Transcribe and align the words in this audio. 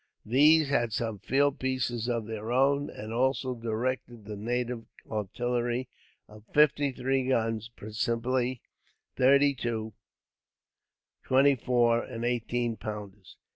These 0.25 0.69
had 0.69 0.91
some 0.93 1.19
field 1.19 1.59
pieces 1.59 2.09
of 2.09 2.25
their 2.25 2.51
own, 2.51 2.89
and 2.89 3.13
also 3.13 3.53
directed 3.53 4.25
the 4.25 4.35
native 4.35 4.85
artillery, 5.07 5.89
of 6.27 6.43
fifty 6.55 6.91
three 6.91 7.27
guns; 7.27 7.69
principally 7.69 8.63
thirty 9.15 9.53
two, 9.53 9.93
twenty 11.21 11.53
four, 11.55 12.03
and 12.03 12.25
eighteen 12.25 12.77
pounders. 12.77 13.37